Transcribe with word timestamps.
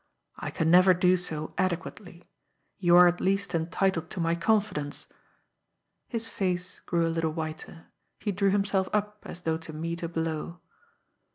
"I 0.39 0.49
can 0.49 0.71
never 0.71 0.95
do 0.95 1.15
so 1.15 1.53
adequately. 1.59 2.27
You 2.79 2.95
are 2.97 3.07
at 3.07 3.21
least 3.21 3.53
entitled 3.53 4.09
to 4.09 4.19
my 4.19 4.33
confidence." 4.33 5.05
His 6.07 6.27
face 6.27 6.79
grew 6.79 7.05
a 7.05 7.13
little 7.13 7.29
whiter; 7.33 7.85
he 8.19 8.31
drew 8.31 8.49
himself 8.49 8.89
up 8.93 9.21
as 9.27 9.41
though 9.41 9.57
to 9.57 9.73
meet 9.73 10.01
a 10.01 10.09
blow. 10.09 10.59